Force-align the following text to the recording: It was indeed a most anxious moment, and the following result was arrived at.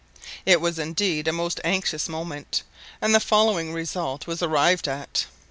It 0.47 0.59
was 0.59 0.79
indeed 0.79 1.27
a 1.27 1.31
most 1.31 1.59
anxious 1.63 2.09
moment, 2.09 2.63
and 3.03 3.13
the 3.13 3.19
following 3.19 3.71
result 3.71 4.25
was 4.25 4.41
arrived 4.41 4.87
at. 4.87 5.27